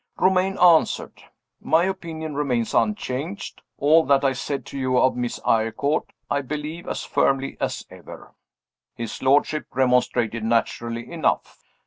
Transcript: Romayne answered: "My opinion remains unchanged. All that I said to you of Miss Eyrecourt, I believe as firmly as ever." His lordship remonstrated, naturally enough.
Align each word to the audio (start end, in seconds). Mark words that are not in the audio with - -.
Romayne 0.17 0.57
answered: 0.57 1.21
"My 1.59 1.83
opinion 1.83 2.33
remains 2.33 2.73
unchanged. 2.73 3.61
All 3.77 4.03
that 4.07 4.25
I 4.25 4.33
said 4.33 4.65
to 4.65 4.79
you 4.79 4.97
of 4.97 5.15
Miss 5.15 5.39
Eyrecourt, 5.45 6.09
I 6.27 6.41
believe 6.41 6.87
as 6.87 7.03
firmly 7.03 7.55
as 7.59 7.85
ever." 7.91 8.33
His 8.95 9.21
lordship 9.21 9.67
remonstrated, 9.71 10.43
naturally 10.43 11.07
enough. 11.11 11.59